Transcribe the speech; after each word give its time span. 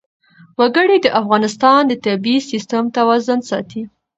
وګړي 0.59 0.97
د 1.01 1.07
افغانستان 1.21 1.81
د 1.87 1.93
طبعي 2.05 2.37
سیسټم 2.49 2.83
توازن 2.97 3.39
ساتي. 3.49 3.81